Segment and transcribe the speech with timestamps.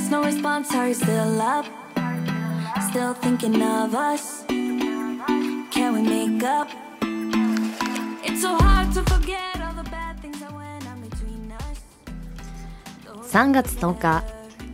[0.00, 0.74] text, no response.
[0.74, 1.66] Are you still up?
[2.90, 4.44] Still thinking of us?
[4.48, 6.68] Can we make up?
[8.24, 11.80] It's so hard to forget all the bad things that went on between us.
[13.30, 14.24] 3月10日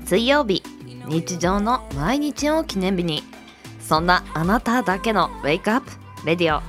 [0.07, 0.63] 水曜日
[1.09, 3.23] 日常の毎日を記念日に
[3.81, 5.91] そんなあなただけのウェイクアップ
[6.25, 6.63] レディオ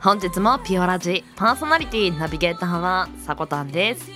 [0.00, 4.10] 本日もピオラジパーソナリティナビゲーターはさこたんです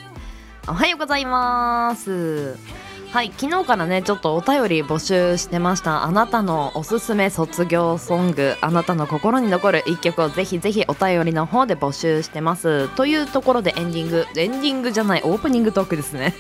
[0.68, 2.77] おはようございます
[3.10, 6.04] はい昨日からねちょっとお便り募集してました。
[6.04, 12.94] あなたのおすすめ卒業ソングあなたの心に残る一曲をぜひぜひお便りの方で募集してます。
[12.96, 16.34] というところでエンディングエンディングじゃないオープニングトークですね。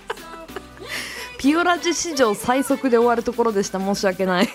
[1.38, 3.80] ピオラジ史上最速で終わるところでした。
[3.80, 4.48] 申し訳ない。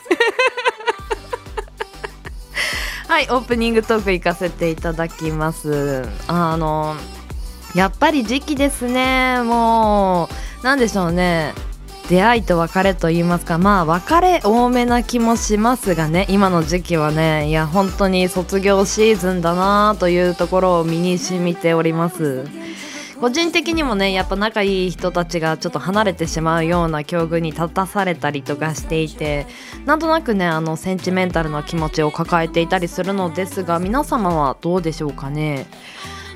[3.10, 6.08] はいオープニングトーク行かせていただきます。
[6.28, 6.96] あの
[7.74, 9.42] やっぱり時期ですね。
[9.44, 11.54] もうなんでしょうね。
[12.10, 13.58] 出会いと別れと言いますか。
[13.58, 16.26] まあ別れ多めな気もしますがね。
[16.28, 17.48] 今の時期はね。
[17.48, 22.44] いや本当に卒業シーズンだなというところを身に染みております。
[23.22, 29.48] 個人的にもねやっぱ仲いい人たちがちょっと離れてしまうような境遇に立たされたりとかしていて
[29.86, 35.66] なんとなくねあのセンチメンタルな気持ちを抱えていたりするのですが皆様はどうでしょうかね。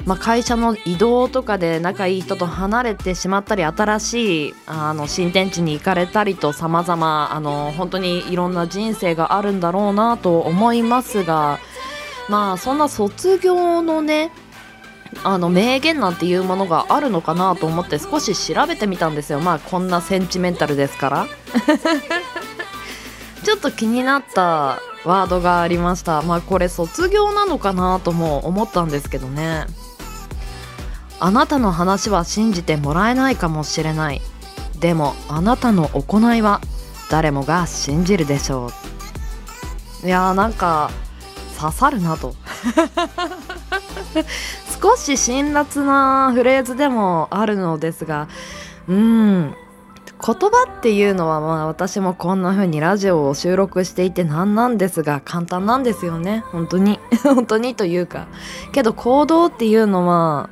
[0.06, 11.60] まあ、会社の移動とかで仲いい人と離れてしまったり新しいあの新天地に行かれたりと様々あの本当にいろんな人生があるんだろうなと思いますが
[12.30, 14.32] まあそんな卒業のね
[15.24, 19.40] あの名言なんていうものがあるのかなと思って少し調べてみたんですよ。
[19.42, 21.28] まあこんなセンチメンタルですから。
[23.44, 26.22] ちょっと気になったワードがありました。
[26.22, 29.66] まあこれ卒業なのかなとも思ったんですけどね
[31.24, 34.22] あなたの話は信じてもらえないかもしれない。
[34.80, 36.62] でもあなたの行いは
[37.12, 38.72] 誰もが信じるでしょ
[40.04, 40.08] う。
[40.08, 40.90] いやーなんか
[41.60, 42.34] 刺さるなと。
[44.81, 48.28] 少し辛辣なフレーズでもあるのですが
[48.88, 49.56] うん
[50.24, 56.44] 言葉っていうのはまあ私もこんな風にラジオを収録していてなんなんですが簡単なんですよね。
[56.52, 57.00] 本当に。
[57.24, 58.26] 本当にというか。
[58.72, 60.50] けど行動っていうのは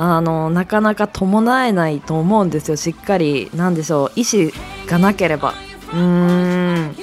[0.00, 2.76] あのなかなか伴えないと思うんですよ。
[2.76, 4.12] しっかりなんでしょう。
[4.14, 4.52] 意思
[4.86, 5.54] がなければ。
[5.92, 6.96] うーん。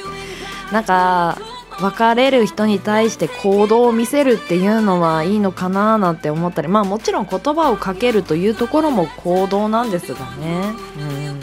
[0.72, 1.38] なんか
[1.82, 6.70] 別れる人に対して行動を見せるっていうのはいいのかななんて思ったり。
[6.70, 10.74] まあもちろん言葉をかけるというところも行動なんですがね。
[10.98, 11.42] うん。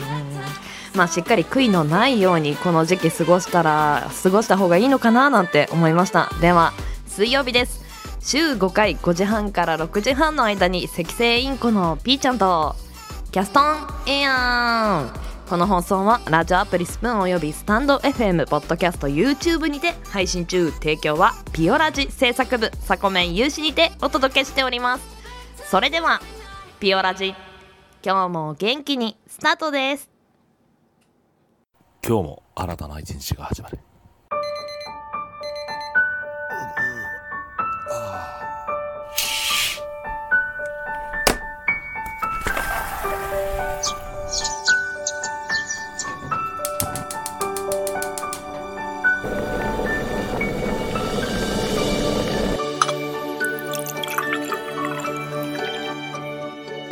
[0.95, 6.31] まあしっかり悔いのないようにこの時期過ごしたら過ごした方がいいのかななんて思いました。
[6.41, 6.73] では
[7.05, 7.82] 水曜日です。
[8.25, 12.73] 週5回5時半から6時半の間に赤星インコのピーちゃんと
[13.31, 13.65] キャストン
[14.07, 15.19] エアン。
[15.49, 20.71] この放送はラジオアプリスプーンおよびスタンド FM ポッドキャスト YouTube にて配信中。
[20.71, 25.05] 提供はピオラジ制作部サコメン有志にてお届けしております。
[25.69, 26.21] それでは
[26.79, 27.35] ピオラジ
[28.05, 29.17] 今日も元気に。
[29.27, 30.09] スタートです
[32.07, 33.79] 今日も新たな一日が始まる。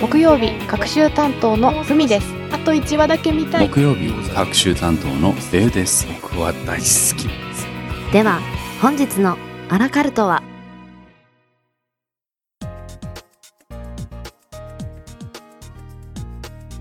[0.00, 2.26] 木曜日各週担当のふみです。
[2.52, 3.68] あと1話だけ見たい。
[3.68, 6.06] 木曜日各週担当のデウです。
[6.20, 7.28] 僕は大好き。
[7.28, 7.66] です
[8.12, 8.40] では
[8.82, 9.38] 本日の
[9.68, 10.42] アラカルトは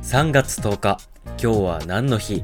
[0.02, 0.98] ？3月10日
[1.42, 2.44] 今日は何の日？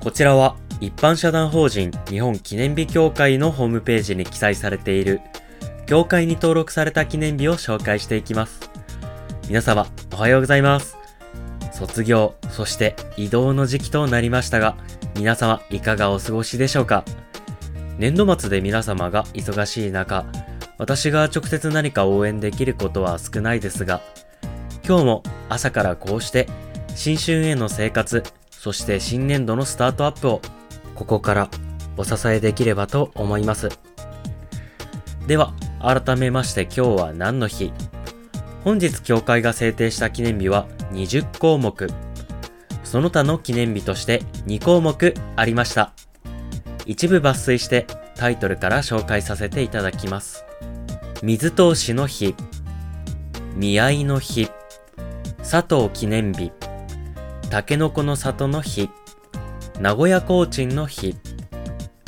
[0.00, 5.20] こちらは一般社団法人日本記念日協会のホームページに記載されている
[5.86, 8.71] 協会に登録された記念日を紹介していきます
[9.52, 10.96] 皆様おはようございます。
[11.72, 14.78] 卒業そして移動の時期となりましたが
[15.14, 17.04] 皆様いかがお過ごしでしょうか？
[17.98, 20.24] 年度末で皆様が忙しい中
[20.78, 24.00] 私が直接何か応援できることは少ないですが
[24.88, 26.48] 今日も朝からこうして
[26.94, 30.40] 新春への生活そして新年度のスタートアップを
[30.94, 31.50] ここから
[31.98, 33.68] お支えできればと思います。
[35.26, 37.70] では、改めまして今日は何の日？
[38.64, 41.90] 本日協会が制定した記念日は20項目。
[42.84, 45.92] その他の記念日として2項目ありました。
[46.86, 50.44] 一部抜粋してタイトルから紹介させていただきます。
[51.22, 52.36] 水通しの日、
[53.56, 54.48] 見合いの日、
[55.38, 56.52] 佐藤記念日、
[57.50, 58.90] タケノコの里の日、
[59.80, 61.16] 名古屋コーチンの日、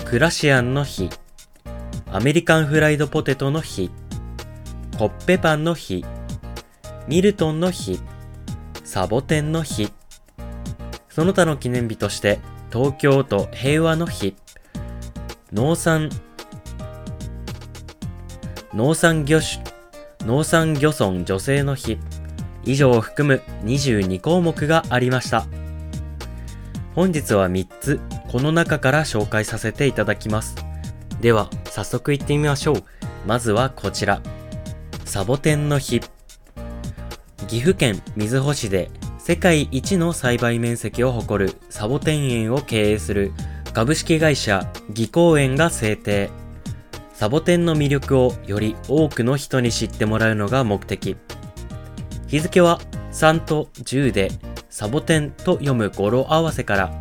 [0.04, 1.10] クラシアンの日、
[2.12, 3.90] アメリカンフライドポテトの日、
[4.98, 6.04] コッペパンの日、
[7.06, 8.00] ミルトンの日、
[8.82, 9.92] サボテンの日、
[11.10, 12.40] その他の記念日として
[12.72, 14.34] 東京都平和の日、
[15.52, 16.08] 農産、
[18.72, 19.62] 農産魚種、
[20.26, 21.98] 農産漁村女性の日、
[22.64, 25.46] 以上を含む22項目がありました。
[26.94, 30.56] 本日は3つ、この中から紹介させていただきます。
[31.20, 32.82] では、早速行ってみましょう。
[33.26, 34.22] まずはこちら。
[35.04, 36.00] サボテンの日。
[37.46, 43.32] 岐阜県瑞穂市で世界一の栽培面積を誇るサボテン園を経営する
[43.72, 46.30] 株式会社技工園が制定。
[47.12, 51.16] サボテンの魅力をより多くの人に知ってもらうのが目的。
[52.26, 52.80] 日付は
[53.12, 54.30] 3と10で
[54.70, 57.00] サボテンと読む語呂合わせから。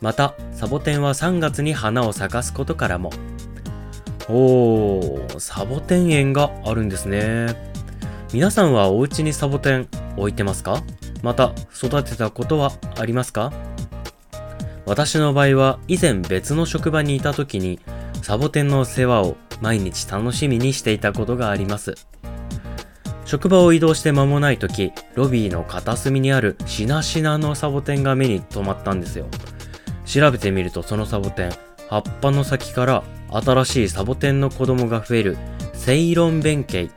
[0.00, 3.10] また、サボテンは3月に花を咲かすことからも。
[4.28, 7.73] おー、サボテン園があるんですね。
[8.34, 10.82] 皆さんはお家にサボテン置いてますか？
[11.22, 13.52] また、育てたことはありますか？
[14.86, 17.78] 私の場合は以前別の職場にいた時に
[18.22, 21.94] サボテンの世話を毎日楽しみにしていたことがあります。
[23.24, 29.28] 職場を移動して間もない時、ロビーの片隅にあるしなしなのサボテンが目に留まったんですよ。
[30.06, 31.52] 調べてみるとそのサボテン、
[31.88, 35.36] 葉っぱの先から新しいサボテンの子供が増える
[35.72, 36.90] セイロン弁慶、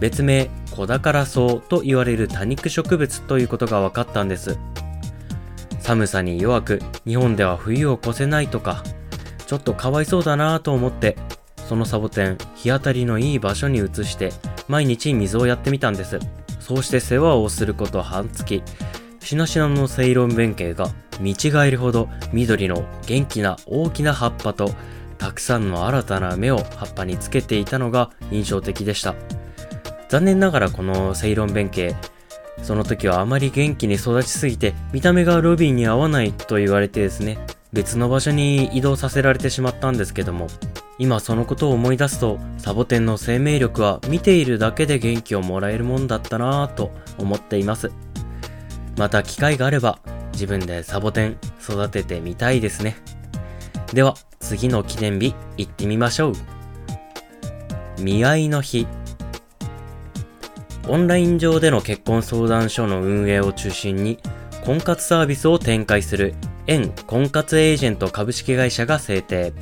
[0.00, 4.58] 別名小宝草と言われる多肉植物ということが分かったんです。
[5.80, 8.84] 寒さに弱く、日本では冬を越せないとか、
[9.46, 11.16] ちょっとかわいそうだなぁと思って、
[11.56, 14.32] そのサボテン、日当たりのいい場所に移して、
[14.68, 16.18] 毎日水をやってみたんです。
[16.60, 18.62] そうして世話をすること半月、
[19.20, 20.90] しなしなのセイロン弁慶が
[21.20, 24.70] 見違えるほど緑の元気な大きな葉っぱと、
[25.16, 29.14] たくさんの新たな芽を葉っぱにつけていたのが印象的でした。
[30.08, 31.94] 残念ながらこのセイロン弁慶、
[32.62, 37.38] その時はあまり元気に育ちすぎて見た目がロビーに合わないと言われてですね、
[37.72, 40.46] 別の場所に移動させられてしまったんですけども、
[40.98, 47.92] 今そのことを思い出すと、サボテンの生命力は見ているだけで元気をもらえるもんだったなぁと思っています。
[48.96, 50.00] また機会があれば、
[50.32, 52.96] 自分でサボテン育ててみたいですね。
[53.92, 56.32] では、次の記念日行ってみましょう。
[58.00, 58.86] 見合いの日。
[60.88, 64.18] オンライン上での結婚相談所の運営を中心に、
[64.64, 66.34] 婚活サービスを展開する
[66.66, 69.52] 円婚活エージェント株式会社が制定。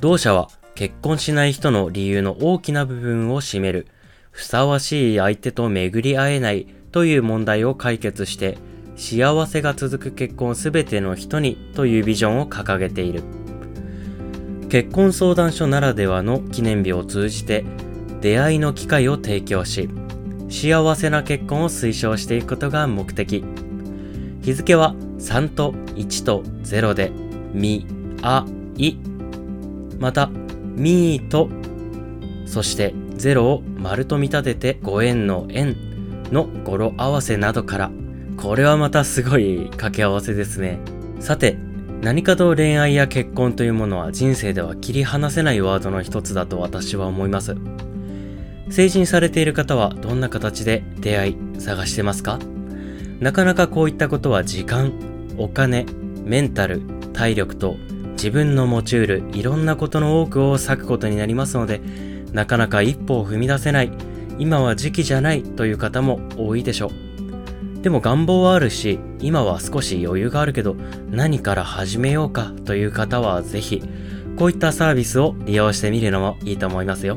[0.00, 3.86] 同社は結婚しない人の理由の大きな部分を占める、
[4.30, 8.56] ふさわしい相手と巡り合えないという問題を解決して、
[8.96, 13.22] 幸せが続く結婚すべての人にというビジョンを掲げている。
[14.70, 17.66] 結婚相談所ならではの記念日を通じて、
[18.26, 19.88] 出会いの機会を提供し、
[20.50, 23.44] 幸せな結婚を推奨していくことが目的。
[24.42, 27.12] 日付は3と1と0で、
[27.54, 27.86] み、
[28.22, 28.44] あ、
[28.76, 28.96] い。
[30.00, 30.28] また、
[30.74, 31.48] みーと、
[32.46, 35.76] そして0を丸と見立ててご縁の縁
[36.32, 37.92] の語呂合わせなどから、
[38.36, 40.80] これはまたすごい掛け合わせですね。
[41.20, 41.58] さて、
[42.02, 47.56] 何かと恋愛や結婚というものは人生では切り離せないワードの一つだと私は思います。
[48.68, 52.38] 成人されている方はどんな形で出会い探してますか？
[53.20, 54.92] なかなかこういったことは時間、
[55.38, 55.86] お金、
[56.24, 56.82] メンタル、
[57.12, 57.76] 体力と
[58.12, 61.80] 自分の持ち得るいろんなことの多くを割くことになりますので、
[62.32, 63.92] なかなか一歩を踏み出せない、
[64.38, 67.82] 今は時期じゃないという方も多いでしょう。
[67.82, 70.76] でも願望はあるし、今は少し余裕があるけど、
[71.10, 73.82] 何から始めようかという方はぜひ、
[74.36, 77.16] こういったサービスを利用してみるのもいいと思いますよ。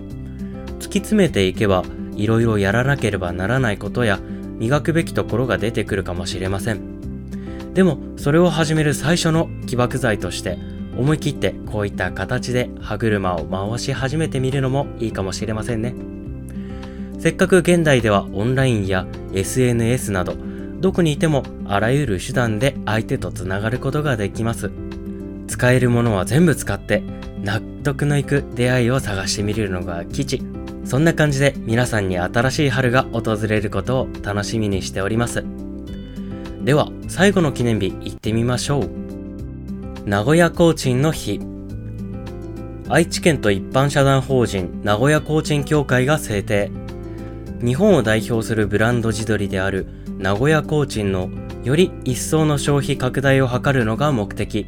[0.89, 1.83] き詰めていけば、
[2.15, 4.19] いろいろやらなければならないことや、
[4.57, 7.73] 磨くべきところが出てくるかもしれません。
[7.73, 10.57] でも、それを始める最初の起爆剤として、
[10.97, 15.95] 思い切ってこういった形で歯車を回し始めてみるのもいいかもしれませんね。
[17.19, 20.35] せっかく現代ではオンラインや SNS など、
[20.81, 24.71] どこにいてもあらゆる手段で相手とつながることができます。
[25.47, 27.03] 使えるものは全部使って
[27.43, 30.41] 納得のいく出会いを探してみるのが吉
[30.89, 35.45] そんな感じで皆さんに新しい春が訪れることを楽しみにしております。
[36.63, 38.89] では最後の記念日行ってみましょう。
[40.09, 41.39] 名古屋コーチンの日。
[42.87, 46.71] 愛知県と一般社団法人名古屋コーチン協会が制定。
[47.63, 49.85] 日本を代表するブランド地鶏である
[50.17, 51.29] 名古屋コーチンの
[51.63, 54.65] より一層の消費拡大を図るのが目的。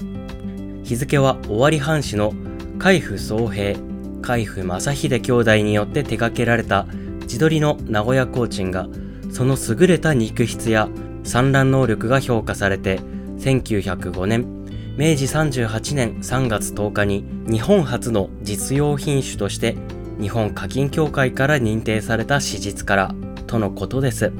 [0.84, 2.32] 日付は尾張藩士の
[2.78, 3.90] 海部総平。
[4.22, 6.86] 海部正秀兄弟によって手掛けられた
[7.28, 8.88] 地鶏の名古屋コーチンが
[9.32, 10.90] その優れた肉質や
[11.24, 13.00] 産卵能力が評価されて
[13.38, 14.62] 1905年
[14.98, 19.75] 明治38年3月10日に日本初の実用品種として
[20.20, 23.16] 日本課金協会から認定された史実から
[23.48, 24.32] とのことです。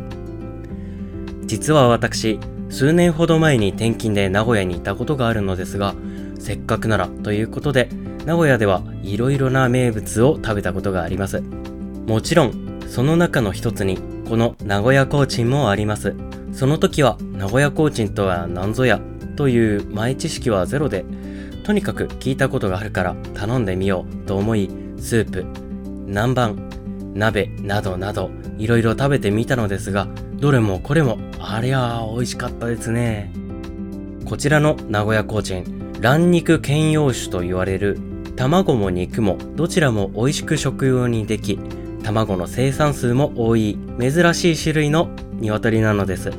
[1.46, 5.96] 実は私数年ほど前に転勤で名古屋に行ったことがあるのですが
[6.40, 7.90] せっかくならということで
[8.26, 11.42] 名古屋ではいろいろな名物を食べたことがあります。
[12.08, 16.16] もちろんその中の一つにこの名古屋コーチンもあります。
[16.54, 19.00] その時は名古屋コーチンとは何ぞや
[19.36, 21.06] という前知識はゼロで
[21.64, 25.46] とにかく聞いたことがあるから頼んでみようと思いスープ
[26.06, 33.32] 南蛮鍋などなどいろいろ食べてみたのですがどれもこれもありゃ美味しかったですね。
[34.26, 38.00] こちらの名古屋コーチン卵肉兼用種と言われる
[38.36, 41.60] 卵も肉もどちらも美味しく食用にでき
[42.04, 45.10] 卵の生産数も多い珍しい種類の
[45.40, 46.32] 鶏なのです。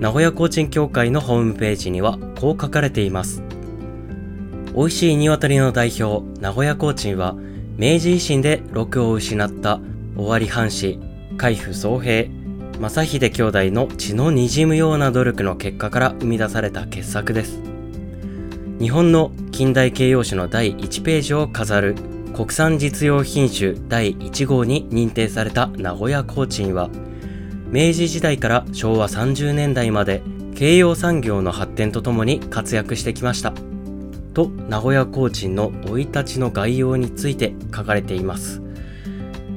[0.00, 3.42] 名古屋コーチン協会のホームページにはこう書かれています。
[4.74, 7.34] 美味しい鶏の代表名古屋コーチンは
[7.76, 9.80] 明治維新で禄を失った
[10.16, 11.00] 尾張藩士
[11.36, 12.28] 海部総平
[12.80, 17.60] 正秀兄弟の血の滲むような努力の結果から生み出された傑作です。
[18.78, 21.96] 日本の近代形容詞の第1ページを飾る。
[22.32, 26.88] 国産実用品種第1号に認定された名古屋コーチンは
[27.72, 30.22] 明治時代から昭和30年代まで
[30.54, 33.52] 京葉産業の発展とともに活躍してきました。
[34.32, 38.62] と名古屋コーチンの生い立ちの概要について書かれています。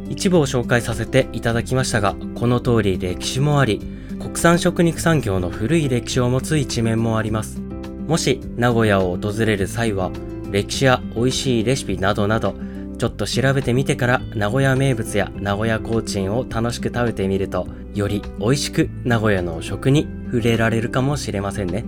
[0.10, 3.80] 一部を紹介させていただきましたがこの通り歴史もあり
[4.20, 7.71] 国産食肉産業の古い歴史を持つ一面もあります。
[8.12, 10.12] もし名古屋を訪れる際は
[10.52, 12.56] 歴史や美味しいレシピなどなど
[12.98, 21.86] ちょっと調べてみてから名古屋名物や名古屋コーチンを楽しく食べてみるとより美味しく名古屋の食に触れられるかもしれませんね。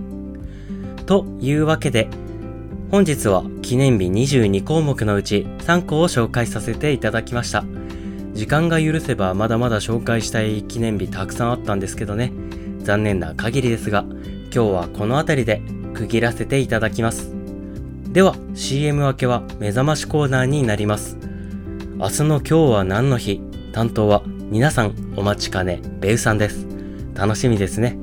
[1.04, 2.08] というわけで
[2.90, 7.66] 本日は記念日22項目のうち3個を紹介させていただきました。
[8.32, 12.32] 時間が許せばまだまだ紹介したい記念日たくさんあったんですけどね。
[12.78, 14.06] 残念な限りですが
[14.54, 15.60] 今日はこの辺りで
[15.94, 17.32] 区切らせていただきます。
[18.12, 21.16] では CM 明けは目覚ましコーナーになります。
[21.96, 23.40] 明日の今日は何の日？
[23.72, 26.66] 担当は皆さんお待ちかねベウさんです。
[27.14, 27.96] 楽しみですね。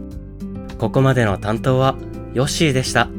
[0.80, 1.96] ここまでの担当は
[2.34, 3.10] ヨッシーでした。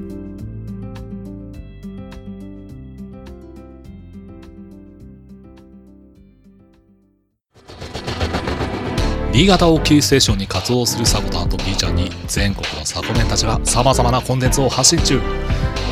[9.42, 15.18] 新潟をキーステーションに活動するサコタンと B ちゃんに全国のサコメンたちが様々なコンテンツを発信中。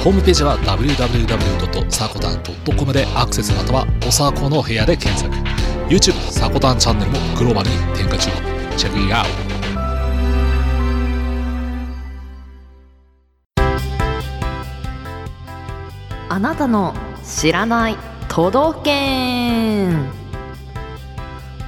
[0.04, 5.34] ホームページは www.sakotan.com でアクセスまたはおさこの部屋で検索。
[5.88, 8.30] YouTube サコタンチャンネルもグローバルに展開中。
[8.76, 9.30] チェックイアウト。
[16.28, 17.96] あなたの知らない
[18.28, 20.19] 都道府県。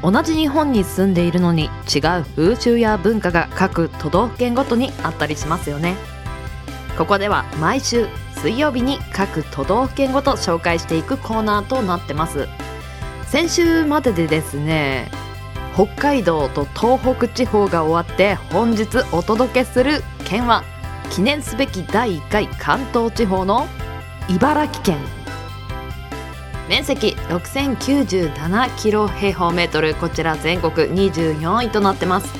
[0.02, 5.96] 同じ日本に住んでいるのに違う風習や文化が各都道府県ごとにあったりしますよね。
[6.98, 8.06] ここでは毎週
[8.36, 12.48] 水曜日に各都道府県ごと紹介していくコーナーとなってます。
[13.26, 15.10] 先週まででですね
[15.74, 20.64] 北海道と東北地方が終わって本日お届けする県は
[21.10, 23.66] 記念すべき第1回関東地方の
[24.28, 25.21] 茨城県。
[26.72, 29.94] 面積6097キロ平方メートル。
[29.94, 32.32] こちら全国24位となってます。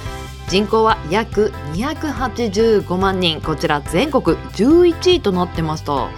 [0.49, 3.43] 人口は約285万人。
[3.43, 6.09] こちら全国11位となってました。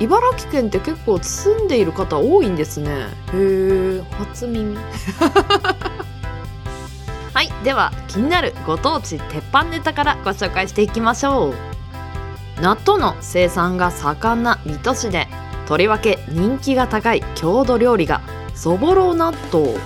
[0.00, 2.90] 茨城県って結構住んでいる方多いんですね。
[2.90, 4.76] へえ初耳。
[7.32, 11.54] はいでは気になるご当地鉄板ネタからご紹介していきましょ
[12.58, 12.60] う。
[12.60, 15.26] 納豆の生産が盛んな水戸市で
[15.70, 18.22] とりわけ人気が高い郷土料理が
[18.56, 19.78] そぼろ納豆。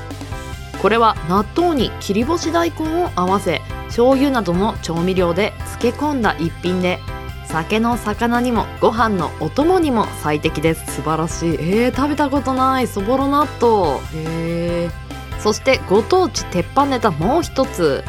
[0.80, 7.00] これは納豆に切り干し大根を合わせ醤油などの調味料で漬け込んだ一品で
[7.44, 10.86] 酒の魚にもご飯のお供にも最適です。
[10.90, 11.54] 素晴らしい。
[11.60, 12.86] えー、食べたことない。
[12.86, 13.98] そぼろ納豆。
[14.14, 14.90] へえ
[15.38, 18.02] そしてご当地鉄板ネタもう一つ。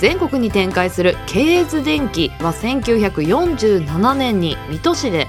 [0.00, 5.28] 全国に展開するケーズ電機は1947年に水戸市で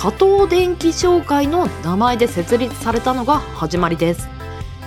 [0.00, 4.30] 加藤電機商会の名前で設立されたのが始まりです。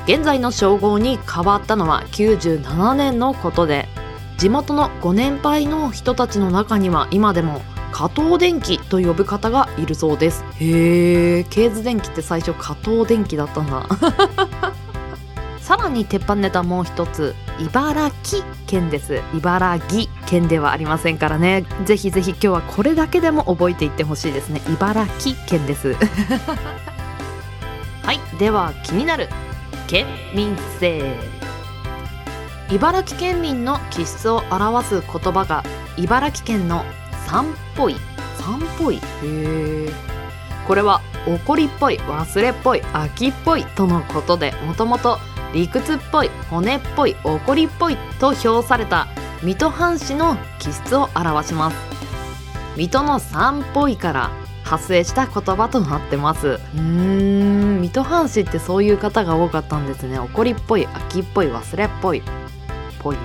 [0.08, 3.88] 現在の称号に変わったのは97年のことで
[4.40, 10.44] 地元のご年配の人たちの中には今でも加藤電機と呼ぶ方がいるそうです。
[10.60, 13.86] へえケーズ電機って最初加藤電機だったんだ。
[15.62, 19.22] さらに鉄板ネタもう一つ茨城県です。
[19.34, 21.66] 茨城県ではありませんからね。
[21.86, 24.62] ぜひぜひ今日はこれだけでも覚えていってほしいですね。
[24.68, 25.96] 茨城県です。
[28.04, 28.20] はい。
[28.38, 29.30] では気になる
[29.88, 30.06] 県
[30.36, 31.18] 民性。
[32.70, 35.64] 茨城県民の気質を表す言葉が
[35.96, 36.84] 茨城県の
[37.28, 37.96] 「さんっぽい」
[38.40, 39.94] 「さんっぽい」へえ
[40.68, 45.20] これは怒りっぽい忘れっぽい秋っぽいとのことでもともと
[45.54, 49.08] 理屈っぽい骨っぽい怒りっぽいと評された
[49.42, 51.78] 水戸藩士の気質を表します。
[52.76, 54.32] 水戸の「さんっぽい」から
[54.64, 56.48] 発生した言葉となってます。
[56.48, 57.82] うーん。
[57.82, 60.18] 水戸藩士ってそういう方が多かったんですね。
[60.18, 62.24] 怒りっぽい秋っぽい忘れっぽい
[63.04, 63.18] ぽい。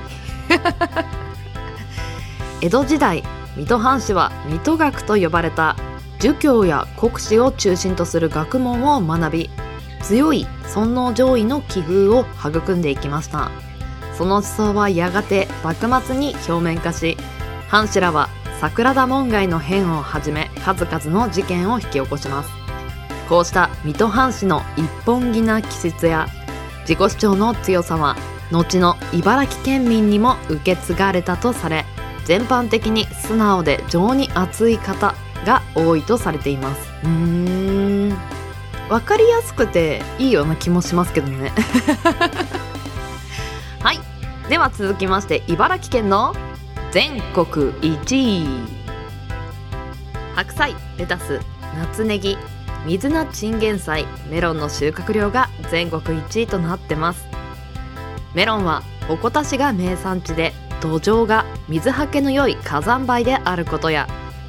[2.60, 3.22] 江戸時代
[3.56, 5.76] 水戸藩士は水戸学と呼ばれた
[6.18, 9.50] 儒教や国史を中心とする学問を学び
[10.02, 13.50] 強い尊王攘夷の気風を育んでいきました。
[14.16, 17.16] その思想はやがて幕末に表面化し
[17.68, 18.28] 藩士らは
[18.60, 22.50] 桜田門外の変をはじめ数々の事件を引き起こします。
[23.28, 26.26] こうした水戸藩士の一本気な気質や
[26.80, 28.16] 自己主張の強さは
[28.50, 31.84] 後の茨城県民にも受け継がれたとされ
[32.24, 36.88] 全般的に素直で情に熱い方が多いとされています。
[37.04, 37.77] うーん。
[38.88, 41.52] 分かりやすくていいような気もしますけどね。
[43.82, 44.00] はい。
[44.48, 46.34] では続きまして茨城県の
[46.90, 48.46] 全国1位。
[50.34, 51.40] 白菜レタス
[51.76, 52.38] 夏ネギ
[52.86, 57.26] 水菜チンゲン菜メロンの収穫量が全国1位となってます。
[58.34, 64.08] メロンは鉾田市が名産地で土壌が水はけの良い火山灰であることや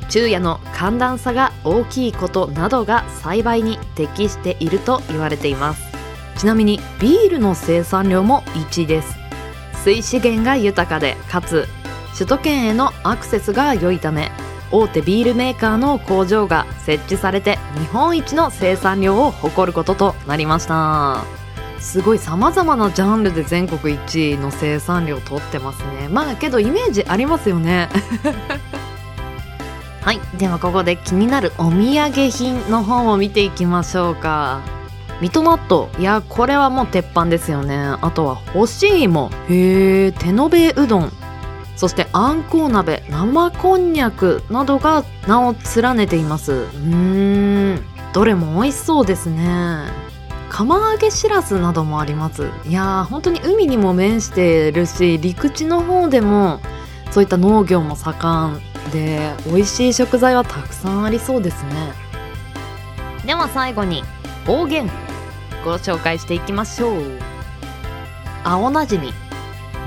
[0.10, 5.84] 昼夜の寒暖差が大きいことなどが栽培に適していると言われています。
[6.38, 9.16] ちなみにビールの生産量も1位です。
[9.84, 11.68] 水資源が豊かでかつ
[12.14, 14.32] 首都圏へのアクセスが良いため
[14.72, 21.24] 大手ビールメーカーの工場が設置されて日本一の生産量を誇ることとなりました。
[21.80, 26.10] すごい様々なジャンルで全国1位の生産量を取ってますね。
[26.10, 27.90] まあけどイメージありますよね。
[30.02, 34.62] はいではここで気になるお土産品の方を見ていきましょうか。
[35.22, 37.78] 水戸納豆いやこれはもう鉄板ですよね。
[37.78, 39.30] あとは干し芋。
[39.50, 41.12] へえ手延べうどん。
[41.76, 43.04] そしてあんこう鍋。
[43.10, 44.42] 生こんにゃく。
[44.50, 46.54] などが名を連ねています。
[46.54, 47.84] うーん。
[48.14, 49.84] どれも美味しそうですね。
[50.50, 52.50] 釜揚げしらすなどもあります。
[52.66, 56.60] いやー本当に海にも面しているし陸地の方でも
[57.12, 58.69] そういった農業も盛ん。
[58.92, 61.94] で美味しい食材はたくさんありそうですね。
[63.26, 64.04] では最後に
[64.46, 64.90] 方言
[65.64, 67.20] ご紹介していきましょう。
[68.44, 69.14] 青なじみ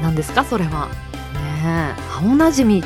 [0.01, 0.45] 何ですか？
[0.45, 0.89] それは。
[1.35, 2.83] ねえ青なじみえ？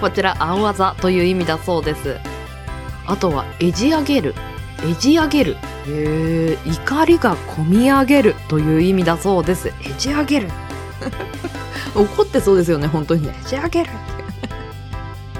[0.00, 2.18] こちら青あざという意味だそうです。
[3.06, 4.34] あとはえじ上げる
[4.84, 9.68] えじ上げるへえ怒りがこみ上げるという意味だそうです。
[9.68, 10.48] えじ上げる
[11.94, 13.26] 怒ってそうですよね本当に。
[13.26, 13.90] ねえじ上げる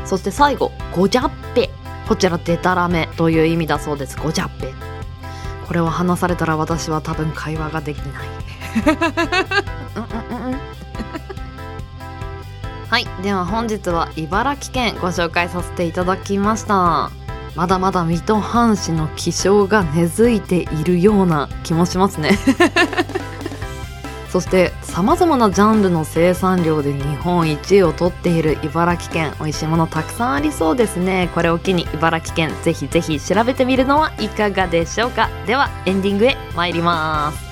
[0.05, 1.71] そして最後ごじゃっぺ。
[2.09, 4.17] こちらデタラメという意味だそうです。
[4.19, 4.75] ごじゃっぺ。
[5.67, 8.27] これを話されたら私は多分会話ができない。
[9.97, 10.61] うんうんうんうん
[12.91, 17.11] はいでは本日は茨城県ご紹介させていただきました。
[17.55, 22.39] まだまだ水戸藩士の気性が根付いているような気もしますね
[24.33, 29.35] そしてさまざまなジャンルの生産量で日本一位を取っている茨城県。
[29.39, 31.29] 美味しいものたくさんありそうですね。
[31.35, 35.29] これを機に茨城県ぜひぜひ調べてみるのはいかがでしょうか。
[35.47, 37.52] ではエンディングへ参ります。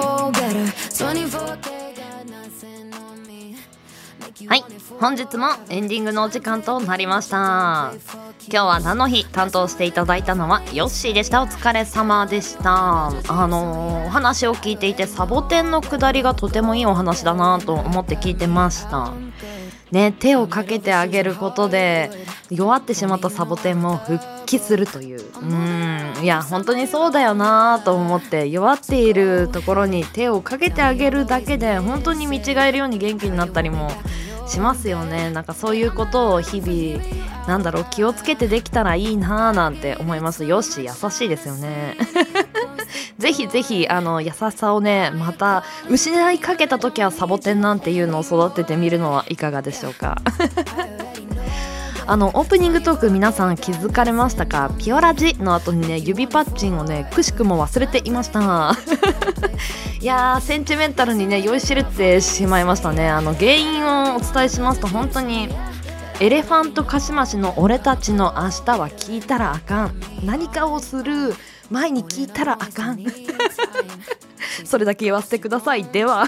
[4.47, 4.63] はい
[4.99, 7.93] 本日もエンディングのお時間となりました。
[8.47, 11.41] 今日は何の日担当していただいたのはヨッシーでした。
[11.41, 13.07] お疲れ様でした。
[13.07, 19.11] あのーお話を聞いていてサボテンのくだりがとてもいいお話だなと思って聞いてました。
[19.91, 22.11] ね手をかけてあげることで
[22.51, 24.19] 弱ってしまったサボテンも復
[24.51, 25.21] 帰するという。
[25.41, 26.23] うん。
[26.23, 33.89] いや本当にそうだよなと思って弱っているところに手をかけてあげるだけで本当に見違えるように元気になったりも
[34.47, 35.31] しますよね。
[35.31, 40.43] なんかそういうことを日々なんだろう気をつけてできたらいいなーなんて思います。
[40.43, 41.95] よし優しいですよね。
[43.17, 50.17] ぜひぜひあの優しさをねまた失いかけた時はサボテンなんていうのを育ててみるのはいかがでしょうか
[52.07, 54.73] あのオープニングトーク皆さん気づかれましたか？
[54.77, 58.75] ピオラジの後にね指パッチンをねくしくも忘れていました。
[60.01, 63.09] いやーセンチメンタルにね酔いしれてしまいましたね。
[63.09, 65.47] あの原因をお伝えしますと本当に
[66.19, 70.01] エレファントカシマシの俺たちの明日は聞いたらあかん。
[70.23, 71.35] 何かをする
[71.69, 73.03] 前に聞いたらあかん。
[74.65, 75.85] それだけ言わせてください。
[75.85, 76.27] では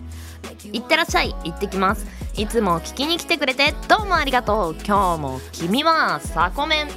[0.71, 1.35] いってらっしゃい。
[1.43, 2.05] 行ってきます。
[2.35, 4.75] いつも聞きに来てくれてどうもありがとう。
[4.85, 6.87] 今日も君はサコメン。
[6.87, 6.93] だ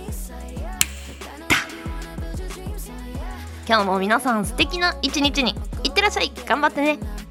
[3.66, 5.54] 今日も皆さん素敵な一日に。
[5.82, 6.32] いってらっしゃい。
[6.46, 7.23] 頑張ってね。